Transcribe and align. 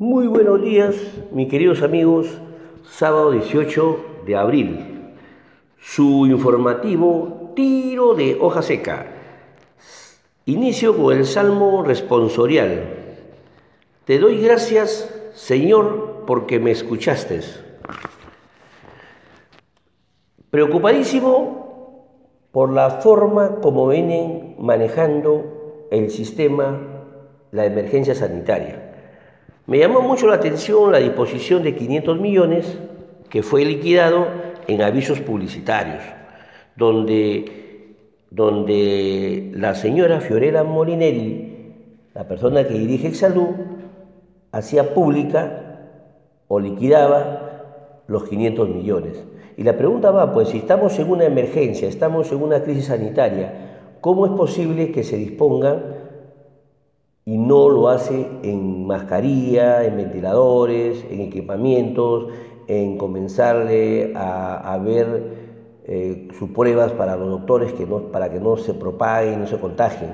Muy 0.00 0.28
buenos 0.28 0.62
días, 0.62 0.96
mis 1.30 1.50
queridos 1.50 1.82
amigos. 1.82 2.26
Sábado 2.90 3.32
18 3.32 4.22
de 4.24 4.34
abril. 4.34 5.12
Su 5.78 6.26
informativo 6.26 7.52
tiro 7.54 8.14
de 8.14 8.38
hoja 8.40 8.62
seca. 8.62 9.08
Inicio 10.46 10.96
con 10.96 11.14
el 11.14 11.26
salmo 11.26 11.82
responsorial. 11.82 12.82
Te 14.06 14.18
doy 14.18 14.40
gracias, 14.40 15.14
Señor, 15.34 16.24
porque 16.26 16.58
me 16.58 16.70
escuchaste. 16.70 17.42
Preocupadísimo 20.48 22.06
por 22.52 22.72
la 22.72 22.88
forma 23.02 23.56
como 23.60 23.88
vienen 23.88 24.56
manejando 24.60 25.88
el 25.90 26.10
sistema, 26.10 26.80
la 27.52 27.66
emergencia 27.66 28.14
sanitaria. 28.14 28.89
Me 29.70 29.78
llamó 29.78 30.00
mucho 30.02 30.26
la 30.26 30.34
atención 30.34 30.90
la 30.90 30.98
disposición 30.98 31.62
de 31.62 31.76
500 31.76 32.18
millones 32.18 32.76
que 33.28 33.44
fue 33.44 33.64
liquidado 33.64 34.26
en 34.66 34.82
avisos 34.82 35.20
publicitarios, 35.20 36.02
donde, 36.74 37.94
donde 38.32 39.52
la 39.54 39.76
señora 39.76 40.20
Fiorella 40.20 40.64
Molineri, 40.64 41.72
la 42.14 42.26
persona 42.26 42.66
que 42.66 42.74
dirige 42.74 43.06
Exalud, 43.06 43.46
hacía 44.50 44.92
pública 44.92 45.86
o 46.48 46.58
liquidaba 46.58 48.02
los 48.08 48.28
500 48.28 48.70
millones. 48.70 49.22
Y 49.56 49.62
la 49.62 49.76
pregunta 49.76 50.10
va, 50.10 50.32
pues 50.32 50.48
si 50.48 50.58
estamos 50.58 50.98
en 50.98 51.08
una 51.08 51.26
emergencia, 51.26 51.86
estamos 51.86 52.32
en 52.32 52.42
una 52.42 52.64
crisis 52.64 52.86
sanitaria, 52.86 53.92
¿cómo 54.00 54.26
es 54.26 54.32
posible 54.32 54.90
que 54.90 55.04
se 55.04 55.16
dispongan 55.16 55.99
y 57.30 57.38
no 57.38 57.68
lo 57.68 57.88
hace 57.88 58.26
en 58.42 58.88
mascarilla, 58.88 59.84
en 59.84 59.96
ventiladores, 59.96 61.06
en 61.08 61.20
equipamientos, 61.20 62.26
en 62.66 62.98
comenzarle 62.98 64.12
a, 64.16 64.76
ver 64.84 65.78
eh, 65.84 66.26
sus 66.36 66.50
pruebas 66.50 66.90
para 66.90 67.14
los 67.14 67.28
doctores 67.28 67.72
que 67.72 67.86
no, 67.86 68.10
para 68.10 68.32
que 68.32 68.40
no 68.40 68.56
se 68.56 68.74
propaguen, 68.74 69.38
no 69.38 69.46
se 69.46 69.60
contagien. 69.60 70.12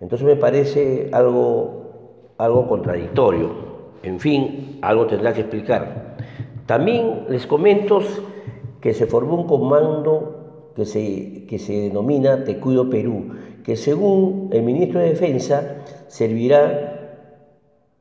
Entonces 0.00 0.24
me 0.24 0.36
parece 0.36 1.10
algo, 1.12 2.34
algo 2.38 2.68
contradictorio. 2.68 3.50
En 4.04 4.20
fin, 4.20 4.78
algo 4.80 5.08
tendrá 5.08 5.34
que 5.34 5.40
explicar. 5.40 6.14
También 6.66 7.24
les 7.30 7.48
comento 7.48 7.98
que 8.80 8.94
se 8.94 9.06
formó 9.06 9.34
un 9.34 9.48
comando 9.48 10.43
que 10.74 10.84
se, 10.84 11.46
que 11.46 11.58
se 11.58 11.72
denomina 11.72 12.44
Te 12.44 12.58
Cuido 12.58 12.90
Perú, 12.90 13.34
que 13.64 13.76
según 13.76 14.50
el 14.52 14.62
ministro 14.62 15.00
de 15.00 15.10
Defensa 15.10 15.76
servirá 16.08 16.94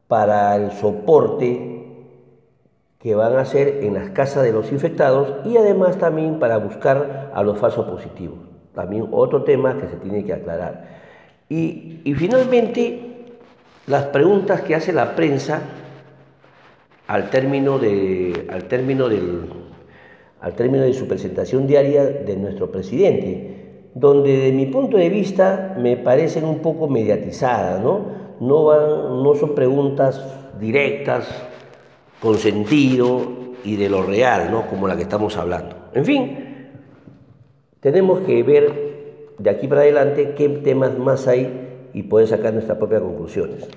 para 0.07 0.55
el 0.55 0.71
soporte 0.71 1.73
que 2.99 3.15
van 3.15 3.35
a 3.35 3.41
hacer 3.41 3.83
en 3.83 3.95
las 3.95 4.11
casas 4.11 4.43
de 4.43 4.53
los 4.53 4.71
infectados 4.71 5.45
y 5.45 5.57
además 5.57 5.97
también 5.97 6.39
para 6.39 6.57
buscar 6.57 7.31
a 7.33 7.43
los 7.43 7.59
falsos 7.59 7.85
positivos. 7.85 8.39
También 8.73 9.07
otro 9.11 9.43
tema 9.43 9.77
que 9.77 9.87
se 9.87 9.97
tiene 9.97 10.23
que 10.23 10.33
aclarar. 10.33 10.85
Y, 11.49 12.01
finalmente, 12.17 13.25
las 13.87 14.05
preguntas 14.05 14.61
que 14.61 14.75
hace 14.75 14.93
la 14.93 15.15
prensa 15.15 15.61
al 17.07 17.29
término, 17.29 17.77
de, 17.77 18.47
al, 18.49 18.63
término 18.69 19.09
del, 19.09 19.49
al 20.43 20.53
término 20.53 20.83
de 20.83 20.93
su 20.93 21.07
presentación 21.07 21.65
diaria 21.65 22.05
de 22.05 22.35
nuestro 22.37 22.71
presidente 22.71 23.63
donde 23.95 24.37
de 24.37 24.51
mi 24.51 24.65
punto 24.67 24.97
de 24.97 25.09
vista 25.09 25.75
me 25.79 25.97
parecen 25.97 26.45
un 26.45 26.59
poco 26.59 26.87
mediatizadas, 26.87 27.81
¿no? 27.81 28.23
No, 28.39 28.65
van, 28.65 29.23
no 29.23 29.35
son 29.35 29.53
preguntas 29.53 30.21
directas, 30.59 31.27
con 32.19 32.37
sentido 32.37 33.21
y 33.63 33.75
de 33.75 33.89
lo 33.89 34.03
real, 34.03 34.49
¿no? 34.49 34.67
Como 34.67 34.87
la 34.87 34.95
que 34.95 35.03
estamos 35.03 35.37
hablando. 35.37 35.75
En 35.93 36.05
fin, 36.05 36.37
tenemos 37.79 38.21
que 38.21 38.41
ver 38.43 38.83
de 39.37 39.49
aquí 39.49 39.67
para 39.67 39.81
adelante 39.81 40.33
qué 40.35 40.49
temas 40.49 40.97
más 40.97 41.27
hay 41.27 41.89
y 41.93 42.03
poder 42.03 42.27
sacar 42.27 42.53
nuestras 42.53 42.77
propias 42.77 43.01
conclusiones. 43.01 43.67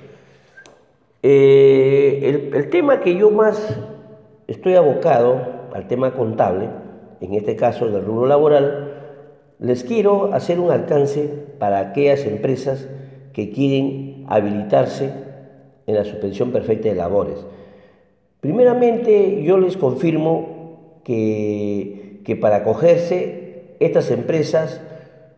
Eh, 1.23 2.21
el, 2.23 2.55
el 2.55 2.71
tema 2.71 3.01
que 3.01 3.17
yo 3.17 3.31
más 3.31 3.77
estoy 4.47 4.75
abocado 4.77 5.56
al 5.75 5.87
tema 5.89 6.13
contable, 6.15 6.69
en 7.21 7.35
este 7.35 7.57
caso 7.57 7.87
del 7.87 8.05
rubro 8.05 8.27
laboral, 8.27 8.93
les 9.59 9.85
quiero 9.85 10.35
hacer 10.35 10.61
un 10.61 10.71
alcance 10.71 11.29
para 11.59 11.79
aquellas 11.81 12.25
empresas 12.27 12.89
que 13.33 13.51
quieren 13.51 14.25
habilitarse 14.29 15.13
en 15.87 15.95
la 15.95 16.05
suspensión 16.05 16.53
perfecta 16.53 16.89
de 16.89 16.95
labores. 16.95 17.47
Primeramente, 18.41 19.43
yo 19.43 19.59
les 19.59 19.77
confirmo 19.77 21.01
que, 21.05 22.21
que 22.25 22.37
para 22.37 22.57
acogerse, 22.57 23.77
estas 23.81 24.11
empresas 24.11 24.81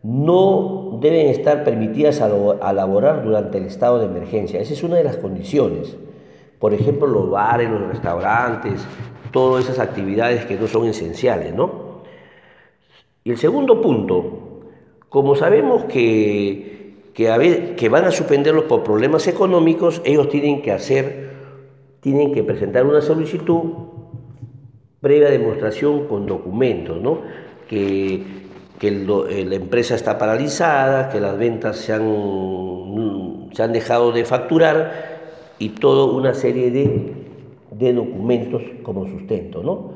no 0.02 0.98
deben 1.00 1.26
estar 1.28 1.64
permitidas 1.64 2.20
a, 2.20 2.72
laborar 2.72 3.24
durante 3.24 3.58
el 3.58 3.66
estado 3.66 3.98
de 3.98 4.06
emergencia. 4.06 4.60
Esa 4.60 4.72
es 4.72 4.82
una 4.82 4.96
de 4.96 5.04
las 5.04 5.16
condiciones. 5.16 5.96
Por 6.58 6.74
ejemplo, 6.74 7.06
los 7.06 7.30
bares, 7.30 7.70
los 7.70 7.88
restaurantes, 7.88 8.80
todas 9.30 9.64
esas 9.64 9.78
actividades 9.78 10.44
que 10.46 10.56
no 10.56 10.66
son 10.66 10.86
esenciales, 10.86 11.54
¿no? 11.54 11.88
Y 13.24 13.30
el 13.30 13.38
segundo 13.38 13.80
punto, 13.80 14.62
como 15.08 15.34
sabemos 15.34 15.84
que, 15.84 16.94
que, 17.14 17.88
van 17.88 18.04
a 18.04 18.10
suspenderlos 18.10 18.64
por 18.64 18.82
problemas 18.82 19.26
económicos, 19.26 20.00
ellos 20.04 20.28
tienen 20.28 20.62
que 20.62 20.72
hacer, 20.72 21.30
tienen 22.00 22.32
que 22.32 22.42
presentar 22.42 22.86
una 22.86 23.00
solicitud 23.00 23.62
previa 25.00 25.28
demostración 25.28 26.06
con 26.06 26.26
documentos, 26.26 27.00
¿no? 27.02 27.20
que, 27.68 28.22
que 28.78 28.90
la 28.90 29.54
empresa 29.56 29.94
está 29.94 30.16
paralizada, 30.16 31.10
que 31.10 31.20
las 31.20 31.36
ventas 31.36 31.76
se 31.76 31.92
han, 31.92 33.50
se 33.52 33.62
han 33.62 33.72
dejado 33.72 34.12
de 34.12 34.24
facturar 34.24 35.18
y 35.58 35.70
toda 35.70 36.12
una 36.12 36.34
serie 36.34 36.70
de, 36.70 37.17
de 37.70 37.92
documentos 37.92 38.62
como 38.82 39.06
sustento. 39.06 39.62
¿no? 39.62 39.92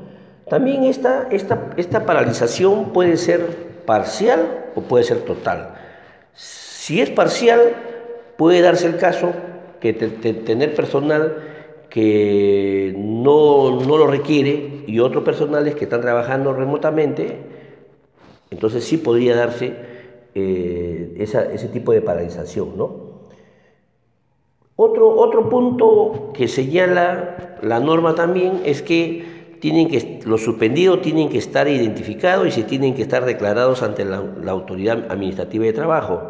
También 0.49 0.83
esta, 0.83 1.27
esta, 1.31 1.71
esta 1.77 2.05
paralización 2.05 2.91
puede 2.91 3.17
ser 3.17 3.73
parcial 3.85 4.65
o 4.75 4.81
puede 4.81 5.03
ser 5.03 5.19
total. 5.19 5.75
Si 6.33 7.01
es 7.01 7.09
parcial, 7.09 7.59
puede 8.37 8.61
darse 8.61 8.87
el 8.87 8.97
caso 8.97 9.31
que 9.79 9.93
tener 9.93 10.73
personal 10.75 11.37
que 11.89 12.93
no, 12.97 13.79
lo 13.85 14.07
requiere 14.07 14.83
y 14.87 14.99
otros 14.99 15.23
personales 15.23 15.75
que 15.75 15.83
están 15.83 16.01
trabajando 16.01 16.53
remotamente, 16.53 17.37
entonces 18.49 18.83
sí 18.83 18.97
podría 18.97 19.35
darse 19.35 19.73
eh, 20.33 21.13
ese 21.19 21.67
tipo 21.67 21.91
de 21.91 22.01
paralización. 22.01 22.77
¿no? 22.77 23.02
Otro, 24.75 25.15
otro 25.15 25.49
punto 25.49 26.31
que 26.33 26.47
señala 26.47 27.57
la 27.61 27.79
norma 27.79 28.15
también 28.15 28.61
es 28.65 28.81
que 28.81 29.57
tienen 29.63 29.87
que, 29.87 30.19
los 30.25 30.43
suspendidos 30.43 31.01
tienen 31.01 31.29
que 31.29 31.37
estar 31.37 31.69
identificados 31.69 32.47
y 32.47 32.51
se 32.51 32.63
tienen 32.63 32.95
que 32.95 33.01
estar 33.01 33.23
declarados 33.23 33.81
ante 33.81 34.03
la, 34.03 34.17
autoridad 34.51 35.05
administrativa 35.09 35.63
de 35.63 35.71
trabajo. 35.71 36.21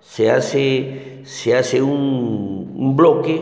Se 0.00 0.30
hace, 0.30 1.20
se 1.24 1.56
hace 1.56 1.80
un, 1.80 2.94
bloque, 2.94 3.40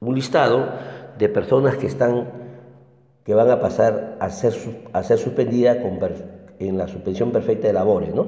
un 0.00 0.14
listado 0.14 0.70
de 1.18 1.28
personas 1.28 1.76
que 1.76 1.86
están 1.86 2.40
que 3.26 3.34
van 3.34 3.50
a 3.50 3.60
pasar 3.60 4.16
a 4.20 4.30
ser, 4.30 4.54
a 4.92 5.02
ser 5.02 5.18
suspendidas 5.18 5.76
en 6.58 6.78
la 6.78 6.88
suspensión 6.88 7.30
perfecta 7.30 7.66
de 7.66 7.74
labores, 7.74 8.14
¿no? 8.14 8.26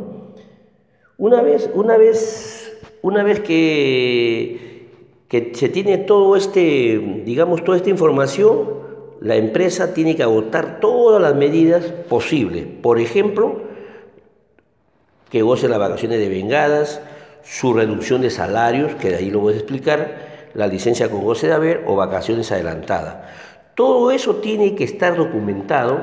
Una 1.17 1.41
vez, 1.43 1.71
una 1.75 1.97
vez, 1.97 2.77
una 3.03 3.23
vez 3.23 3.41
que, 3.41 4.63
que 5.34 5.53
se 5.53 5.69
tiene 5.69 5.99
todo 5.99 6.37
este, 6.37 7.22
digamos, 7.25 7.64
toda 7.64 7.76
esta 7.76 7.91
información, 7.91 8.69
la 9.20 9.35
empresa 9.35 9.93
tiene 9.93 10.14
que 10.14 10.23
agotar 10.23 10.79
todas 10.79 11.20
las 11.20 11.35
medidas 11.35 11.87
posibles. 12.08 12.64
Por 12.81 13.00
ejemplo, 13.00 13.62
que 15.31 15.43
goce 15.43 15.69
las 15.69 15.81
vacaciones 15.81 16.20
de 16.20 16.29
vengadas, 16.29 17.00
su 17.43 17.75
reducción 17.75 18.23
de 18.23 18.31
salarios, 18.31 18.94
que 18.94 19.08
de 19.08 19.17
ahí 19.17 19.31
lo 19.32 19.41
voy 19.41 19.55
a 19.55 19.56
explicar, 19.56 20.50
la 20.55 20.69
licencia 20.69 21.11
con 21.11 21.25
goce 21.25 21.49
de 21.49 21.55
haber 21.55 21.82
o 21.88 21.97
vacaciones 21.97 22.53
adelantadas. 22.53 23.17
Todo 23.75 24.12
eso 24.12 24.37
tiene 24.37 24.76
que 24.76 24.85
estar 24.85 25.17
documentado 25.17 25.99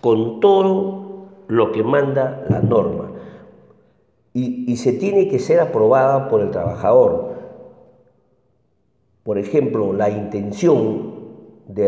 con 0.00 0.38
todo 0.38 1.26
lo 1.48 1.72
que 1.72 1.82
manda 1.82 2.44
la 2.48 2.60
norma 2.60 3.10
y, 4.32 4.70
y 4.70 4.76
se 4.76 4.92
tiene 4.92 5.26
que 5.26 5.40
ser 5.40 5.58
aprobada 5.58 6.28
por 6.28 6.40
el 6.40 6.52
trabajador. 6.52 7.27
Por 9.28 9.36
ejemplo, 9.36 9.92
la 9.92 10.08
intención 10.08 11.12
de, 11.66 11.84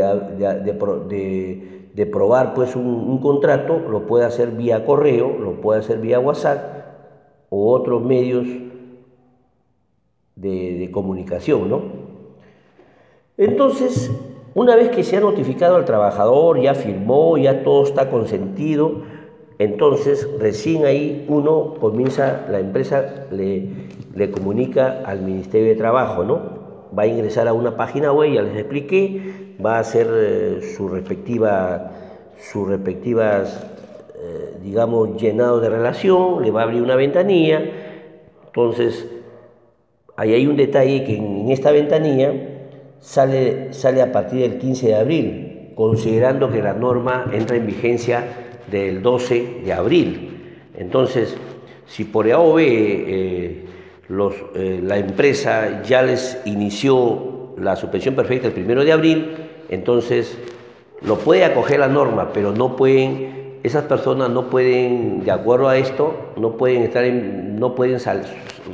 de, 1.95 2.07
probar 2.07 2.53
pues 2.53 2.77
un, 2.77 3.19
contrato, 3.19 3.79
lo 3.79 4.07
puede 4.07 4.27
hacer 4.27 4.51
vía 4.51 4.85
correo, 4.85 5.39
lo 5.39 5.59
puede 5.63 5.81
hacer 5.81 6.01
vía 6.01 6.21
WhatsApp 6.21 6.63
o 7.49 7.73
otros 7.73 8.03
medios 8.03 8.47
de, 10.37 10.91
comunicación, 10.93 11.71
¿no? 11.71 11.81
Entonces, 13.39 14.11
una 14.55 14.77
vez 14.77 14.91
que 14.91 15.03
se 15.03 15.17
ha 15.17 15.21
notificado 15.21 15.77
al 15.77 15.87
trabajador, 15.87 16.61
ya 16.61 16.75
firmó, 16.75 17.39
ya 17.39 17.65
todo 17.65 17.85
está 17.85 18.11
consentido, 18.11 18.97
entonces 19.59 20.29
recién 20.39 20.85
ahí 20.85 21.25
uno 21.27 21.73
comienza, 21.81 22.47
la 22.51 22.61
empresa 22.61 23.29
le, 23.31 23.67
le 24.15 24.31
comunica 24.31 25.01
al 25.07 25.23
Ministerio 25.23 25.69
de 25.69 25.77
Trabajo, 25.77 26.23
¿no? 26.23 26.60
Va 26.97 27.05
a 27.05 27.07
ingresar 27.07 27.49
a 27.49 27.53
una 27.53 27.77
página 27.77 28.13
web, 28.13 28.33
ya 28.33 28.43
les 28.43 28.57
expliqué, 28.57 29.55
va 29.65 29.77
a 29.77 29.81
hacer 29.81 30.09
eh, 30.13 30.75
su 30.77 30.89
respectiva, 30.89 31.93
sus 32.39 32.69
respectivas, 32.69 33.67
eh, 34.17 34.57
digamos, 34.63 35.21
llenado 35.21 35.61
de 35.61 35.71
relación, 35.71 36.43
le 36.43 36.51
va 36.51 36.63
a 36.63 36.65
abrir 36.65 36.83
una 36.83 36.97
ventanilla, 36.97 37.63
entonces 38.47 39.07
ahí 40.17 40.35
hay 40.35 40.47
un 40.47 40.57
detalle 40.57 41.05
que 41.05 41.17
en, 41.17 41.51
esta 41.51 41.71
ventanilla 41.71 42.33
sale, 43.01 43.73
sale 43.73 44.03
a 44.03 44.13
partir 44.13 44.41
del 44.41 44.59
15 44.59 44.89
de 44.89 44.95
abril, 44.95 45.73
considerando 45.75 46.51
que 46.51 46.63
la 46.63 46.75
norma 46.75 47.31
entra 47.33 47.57
en 47.57 47.67
vigencia 47.67 48.25
del 48.71 49.03
12 49.03 49.63
de 49.65 49.73
abril. 49.73 50.27
Entonces, 50.77 51.37
si 51.87 52.05
por 52.05 52.31
AOB 52.31 52.59
eh, 52.59 53.65
los, 54.11 54.35
eh, 54.57 54.81
la 54.83 54.99
empresa 54.99 55.83
ya 55.83 56.03
les 56.03 56.39
inició 56.45 57.55
la 57.57 57.77
suspensión 57.77 58.17
perfecta 58.17 58.49
el 58.49 58.71
1 58.71 58.85
de 58.85 58.93
abril, 58.93 59.37
entonces 59.69 60.37
lo 61.03 61.19
puede 61.19 61.45
acoger 61.45 61.79
la 61.79 61.87
norma, 61.87 62.33
pero 62.33 62.51
no 62.51 62.75
pueden, 62.75 63.59
esas 63.62 63.85
personas 63.85 64.29
no 64.31 64.51
pueden, 64.51 65.25
de 65.25 65.31
acuerdo 65.31 65.69
a 65.69 65.79
esto, 65.79 66.33
no 66.37 66.57
pueden 66.57 66.83
estar 66.83 67.05
en, 67.05 67.57
no 67.61 67.77
pueden 67.77 67.99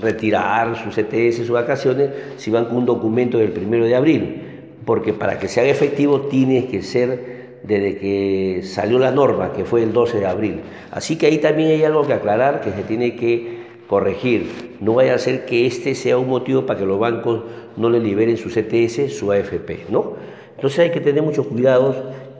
retirar 0.01 0.75
sus 0.77 0.97
ETS, 0.97 1.37
sus 1.37 1.51
vacaciones, 1.51 2.11
si 2.39 2.51
van 2.51 2.65
con 2.65 2.79
un 2.79 2.87
documento 2.87 3.37
del 3.37 3.53
1 3.55 3.85
de 3.85 3.95
abril, 3.95 4.43
porque 4.87 5.13
para 5.13 5.39
que 5.39 5.49
se 5.49 5.61
haga 5.61 5.69
efectivo 5.69 6.23
tiene 6.23 6.67
que 6.67 6.83
ser 6.83 7.37
desde 7.63 7.99
que 7.99 8.61
salió 8.63 8.99
la 8.99 9.11
norma, 9.11 9.53
que 9.53 9.67
fue 9.67 9.83
el 9.83 9.93
12 9.93 10.21
de 10.21 10.27
abril. 10.27 10.61
Así 10.93 11.17
que 11.17 11.27
ahí 11.27 11.39
también 11.39 11.73
hay 11.73 11.85
algo 11.85 12.07
que 12.07 12.15
aclarar, 12.15 12.63
que 12.63 12.71
se 12.71 12.83
tiene 12.85 13.17
que 13.17 13.56
corregir. 13.87 14.77
No 14.81 14.95
vaya 14.95 15.15
a 15.15 15.19
ser 15.19 15.47
que 15.47 15.67
este 15.67 15.95
sea 15.95 16.19
un 16.19 16.29
motivo 16.29 16.67
para 16.67 16.79
que 16.79 16.87
los 16.87 16.99
bancos 16.99 17.43
no 17.77 17.91
le 17.91 18.01
liberen 18.01 18.37
su 18.37 18.49
CTS, 18.49 19.17
su 19.17 19.33
AFP, 19.33 19.87
¿no? 19.91 20.15
Entonces 20.55 20.79
hay 20.81 20.91
que 20.91 21.01
tener 21.01 21.23
muchos 21.23 21.47
cuidados 21.47 21.97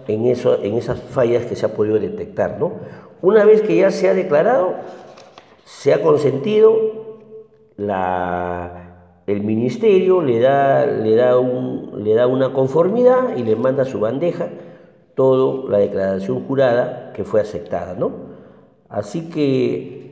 en, 0.09 0.27
eso, 0.27 0.63
en 0.63 0.75
esas 0.75 1.01
fallas 1.01 1.45
que 1.47 1.57
se 1.57 1.67
ha 1.67 1.75
podido 1.75 1.99
detectar, 1.99 2.59
¿no? 2.59 2.75
Una 3.23 3.45
vez 3.45 3.63
que 3.63 3.77
ya 3.77 3.91
se 3.91 4.09
ha 4.09 4.15
declarado, 4.15 4.75
se 5.65 5.93
ha 5.93 6.03
consentido, 6.03 7.19
la, 7.77 9.23
el 9.27 9.43
ministerio 9.43 10.23
le 10.23 10.41
da, 10.41 10.87
le, 10.87 11.15
da 11.15 11.39
un, 11.39 12.05
le 12.05 12.15
da 12.15 12.27
una 12.27 12.53
conformidad 12.53 13.37
y 13.37 13.43
le 13.43 13.57
manda 13.57 13.85
su 13.85 14.01
bandeja 14.01 14.49
todo 15.15 15.69
la 15.69 15.79
declaración 15.79 16.47
jurada 16.47 17.13
que 17.15 17.25
fue 17.25 17.41
aceptada, 17.41 17.95
¿no? 17.95 18.13
Así 18.89 19.29
que 19.31 20.06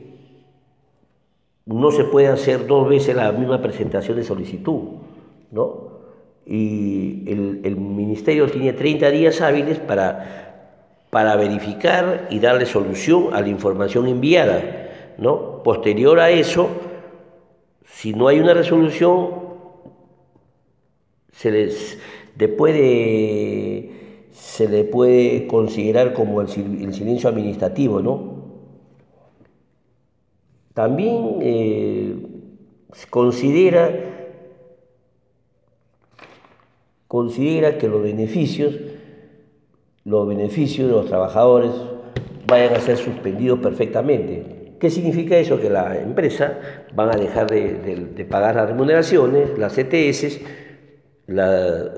no 1.67 1.91
se 1.91 2.05
puede 2.05 2.29
hacer 2.29 2.67
dos 2.67 2.89
veces 2.89 3.17
la 3.17 3.33
misma 3.33 3.61
presentación 3.63 4.17
de 4.17 4.25
solicitud, 4.25 4.81
¿no? 5.51 5.95
Y 6.47 7.25
el, 7.27 7.77
ministerio 7.77 8.51
tiene 8.51 8.75
30 8.75 9.11
días 9.11 9.41
hábiles 9.41 9.79
para, 9.79 11.07
para 11.11 11.37
verificar 11.37 12.29
y 12.31 12.39
darle 12.39 12.67
solución 12.67 13.29
a 13.33 13.41
la 13.41 13.49
información 13.49 14.07
enviada, 14.09 15.15
¿no? 15.17 15.63
Posterior 15.63 16.21
a 16.21 16.31
eso, 16.31 16.69
si 17.85 18.13
no 18.13 18.29
hay 18.29 18.41
una 18.41 18.53
resolución, 18.53 19.31
se 21.33 21.51
les, 21.51 21.99
después 22.37 22.75
de 22.75 24.05
se 24.35 24.69
le 24.69 24.85
puede 24.85 25.47
considerar 25.47 26.13
como 26.13 26.41
el, 26.41 26.49
silencio 26.49 27.29
administrativo, 27.29 28.01
¿no? 28.01 28.34
También 30.75 31.39
eh, 31.41 32.17
considera, 33.09 33.91
considera 37.07 37.79
que 37.79 37.89
los 37.89 38.03
beneficios, 38.03 38.75
los 40.05 40.27
beneficios 40.27 40.89
de 40.89 40.95
los 40.95 41.07
trabajadores 41.07 41.71
vayan 42.49 42.75
a 42.75 42.81
ser 42.81 42.97
suspendidos 42.97 43.61
perfectamente. 43.61 44.77
¿Qué 44.81 44.91
significa 44.91 45.37
eso? 45.37 45.61
Que 45.61 45.71
la 45.71 45.97
empresa 45.97 46.59
van 46.93 47.15
a 47.15 47.17
dejar 47.17 47.49
de, 47.49 48.27
pagar 48.29 48.57
las 48.57 48.69
remuneraciones, 48.69 49.57
las 49.57 49.79
ETS, 49.79 50.41
las, 51.29 51.93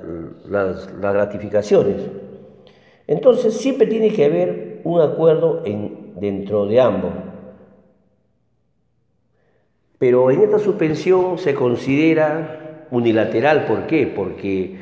las 0.51 0.89
gratificaciones. 1.01 1.97
Entonces 3.07 3.55
siempre 3.55 3.87
tiene 3.87 4.13
que 4.13 4.27
haber 4.27 4.81
un 4.85 5.01
acuerdo 5.01 5.63
en, 5.65 6.13
dentro 6.21 6.67
de 6.67 6.79
ambos. 6.79 7.13
Pero 9.99 10.31
en 10.31 10.43
esta 10.43 10.59
suspensión 10.59 11.39
se 11.39 11.55
considera 11.55 12.87
unilateral. 12.91 13.65
¿Por 13.67 13.87
qué? 13.87 14.07
Porque, 14.07 14.77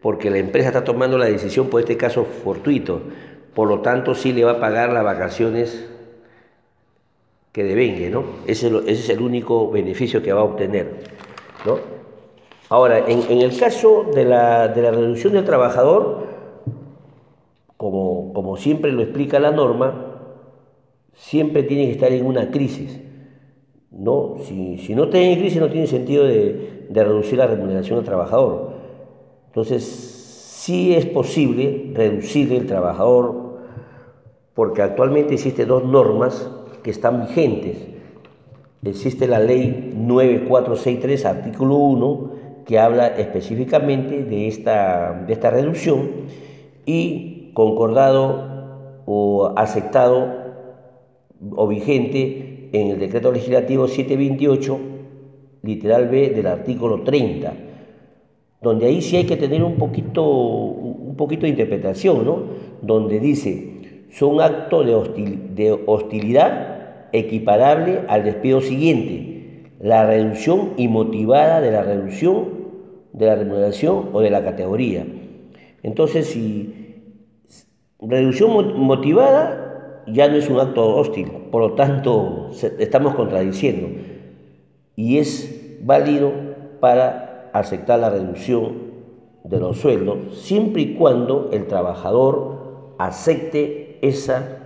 porque 0.00 0.30
la 0.30 0.38
empresa 0.38 0.68
está 0.68 0.84
tomando 0.84 1.18
la 1.18 1.26
decisión 1.26 1.68
por 1.68 1.80
este 1.80 1.96
caso 1.96 2.24
fortuito. 2.24 3.02
Por 3.54 3.68
lo 3.68 3.80
tanto, 3.80 4.14
sí 4.14 4.32
le 4.32 4.44
va 4.44 4.52
a 4.52 4.60
pagar 4.60 4.92
las 4.92 5.04
vacaciones 5.04 5.88
que 7.52 7.64
devengue, 7.64 8.10
¿no? 8.10 8.24
Ese, 8.46 8.70
es 8.86 9.08
el 9.08 9.20
único 9.20 9.70
beneficio 9.70 10.22
que 10.22 10.32
va 10.32 10.40
a 10.40 10.44
obtener, 10.44 11.00
¿no? 11.66 11.78
Ahora, 12.68 13.00
en, 13.08 13.40
el 13.40 13.58
caso 13.58 14.06
de 14.14 14.24
la, 14.24 14.68
de 14.68 14.82
la 14.82 14.92
reducción 14.92 15.32
del 15.32 15.44
trabajador, 15.44 16.28
como, 17.76 18.56
siempre 18.58 18.92
lo 18.92 19.02
explica 19.02 19.40
la 19.40 19.50
norma, 19.50 20.18
siempre 21.14 21.62
tiene 21.62 21.86
que 21.86 21.92
estar 21.92 22.12
en 22.12 22.26
una 22.26 22.50
crisis. 22.50 23.00
¿No? 24.00 24.36
Si, 24.44 24.94
no 24.94 25.04
está 25.04 25.18
en 25.18 25.38
crisis 25.38 25.60
no 25.60 25.68
tiene 25.68 25.86
sentido 25.86 26.24
de, 26.24 26.86
reducir 26.90 27.38
la 27.38 27.46
remuneración 27.46 27.98
del 27.98 28.06
trabajador. 28.06 28.72
Entonces, 29.46 29.84
sí 29.84 30.94
es 30.94 31.06
posible 31.06 31.92
reducir 31.94 32.52
el 32.52 32.66
trabajador 32.66 33.58
porque 34.54 34.82
actualmente 34.82 35.34
existen 35.34 35.68
dos 35.68 35.84
normas 35.84 36.50
que 36.82 36.90
están 36.90 37.26
vigentes. 37.26 37.76
Existe 38.82 39.28
la 39.28 39.38
ley 39.38 39.92
9463, 39.94 41.26
artículo 41.26 41.76
1, 41.76 42.30
que 42.66 42.78
habla 42.78 43.08
específicamente 43.08 44.24
de 44.24 44.48
esta, 44.48 45.24
de 45.26 45.32
esta 45.32 45.50
reducción 45.50 46.10
y 46.86 47.52
concordado 47.52 49.02
o 49.04 49.52
aceptado 49.56 50.40
o 51.54 51.66
vigente 51.66 52.49
en 52.72 52.88
el 52.88 52.98
decreto 52.98 53.32
legislativo 53.32 53.88
728, 53.88 54.78
literal 55.62 56.08
B 56.08 56.30
del 56.30 56.46
artículo 56.46 57.02
30, 57.02 57.52
donde 58.62 58.86
ahí 58.86 59.00
sí 59.02 59.16
hay 59.16 59.24
que 59.24 59.36
tener 59.36 59.62
un 59.62 59.76
poquito, 59.76 60.24
un 60.24 61.16
poquito 61.16 61.42
de 61.42 61.50
interpretación, 61.50 62.24
¿no? 62.24 62.42
Donde 62.82 63.20
dice, 63.20 64.06
son 64.10 64.40
actos 64.40 64.86
de, 64.86 65.78
hostilidad 65.86 67.08
equiparable 67.12 68.00
al 68.08 68.24
despido 68.24 68.60
siguiente, 68.60 69.70
la 69.80 70.06
reducción 70.06 70.72
motivada 70.78 71.60
de 71.60 71.70
la 71.70 71.82
reducción 71.82 72.60
de 73.12 73.26
la 73.26 73.34
remuneración 73.34 74.10
o 74.12 74.20
de 74.20 74.30
la 74.30 74.44
categoría. 74.44 75.04
Entonces, 75.82 76.26
si 76.26 76.80
Reducción 78.02 78.80
motivada 78.80 79.59
ya 80.12 80.28
no 80.28 80.36
es 80.36 80.48
un 80.48 80.60
acto 80.60 80.96
hostil, 80.96 81.30
por 81.50 81.62
lo 81.62 81.72
tanto 81.72 82.50
estamos 82.78 83.14
contradiciendo 83.14 83.88
y 84.96 85.18
es 85.18 85.78
válido 85.82 86.32
para 86.80 87.50
aceptar 87.52 87.98
la 87.98 88.10
reducción 88.10 88.90
de 89.44 89.58
los 89.58 89.78
sueldos 89.78 90.38
siempre 90.42 90.82
y 90.82 90.94
cuando 90.94 91.48
el 91.52 91.66
trabajador 91.66 92.94
acepte 92.98 93.98
esa 94.02 94.58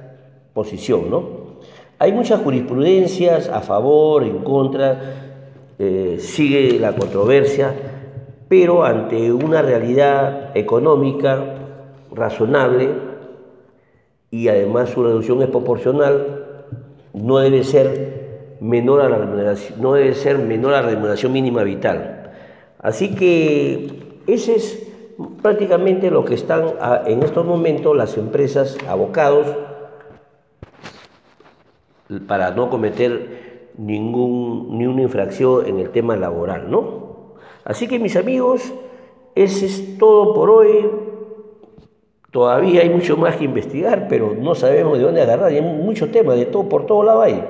posición, 0.53 1.11
¿no? 1.11 1.45
Hay 1.99 2.13
muchas 2.13 2.41
jurisprudencias 2.41 3.49
a 3.49 3.61
favor, 3.61 4.25
en 4.25 4.39
contra, 4.39 5.01
eh, 5.79 6.17
sigue 6.19 6.79
la 6.79 6.95
controversia, 6.95 7.73
pero 8.49 8.85
ante 8.85 9.33
una 9.33 9.63
realidad 9.63 10.57
económica 10.57 11.43
razonable, 12.13 13.14
y 14.35 14.49
además 14.49 14.91
su 14.91 15.05
reducción 15.05 15.41
es 15.43 15.49
proporcional, 15.49 16.67
no 17.13 17.39
debe 17.39 17.63
ser 17.63 18.57
menor 18.61 19.01
a 19.01 19.09
la 19.09 19.19
remuneración, 19.19 19.81
no 19.81 19.93
debe 19.93 20.13
ser 20.15 20.39
menor 20.39 20.75
a 20.75 20.83
la 20.83 20.89
remuneración 20.89 21.33
mínima 21.33 21.63
vital. 21.63 22.33
Así 22.81 23.15
que 23.15 24.19
ese 24.27 24.57
es 24.57 24.89
prácticamente 25.41 26.11
lo 26.11 26.25
que 26.25 26.35
están 26.35 26.65
en 27.07 27.23
estos 27.23 27.47
momentos 27.47 27.97
las 27.97 28.19
empresas 28.19 28.77
abocados 28.89 29.47
para 32.27 32.51
no 32.51 32.71
cometer 32.71 33.71
ningún, 33.79 34.77
ni 34.77 34.89
una 34.89 35.03
infracción 35.03 35.65
en 35.65 35.79
el 35.79 35.91
tema 35.91 36.17
laboral, 36.17 36.69
¿no? 36.69 37.37
Así 37.65 37.87
que 37.87 38.01
mis 38.01 38.17
amigos, 38.17 38.75
ese 39.37 39.67
es 39.67 39.97
todo 39.97 40.35
por 40.35 40.51
hoy. 40.51 41.14
Todavía 42.35 42.81
hay 42.81 42.91
mucho 42.91 43.17
más 43.17 43.37
que 43.37 43.45
investigar, 43.45 44.09
pero 44.09 44.35
no 44.35 44.57
sabemos 44.57 44.99
de 44.99 45.05
dónde 45.05 45.23
agarrar. 45.23 45.53
Hay 45.53 45.63
muchos 45.63 46.11
temas, 46.11 46.37
de 46.37 46.47
todo, 46.47 46.69
por 46.69 46.85
todo 46.85 47.05
lado 47.05 47.23
hay. 47.23 47.45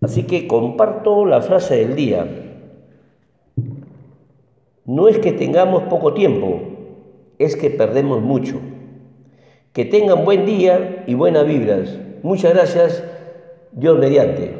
Así 0.00 0.22
que 0.22 0.48
comparto 0.48 1.26
la 1.26 1.42
frase 1.42 1.76
del 1.76 1.94
día. 1.94 2.26
No 4.86 5.06
es 5.06 5.18
que 5.18 5.32
tengamos 5.32 5.82
poco 5.82 6.14
tiempo, 6.14 6.62
es 7.38 7.56
que 7.56 7.68
perdemos 7.68 8.22
mucho. 8.22 8.58
Que 9.74 9.84
tengan 9.84 10.24
buen 10.24 10.46
día 10.46 11.04
y 11.06 11.12
buenas 11.12 11.46
vibras. 11.46 11.94
Muchas 12.22 12.54
gracias, 12.54 13.04
Dios 13.72 13.98
mediante. 13.98 14.54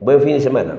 Buen 0.00 0.22
fin 0.22 0.32
de 0.32 0.40
semana. 0.40 0.78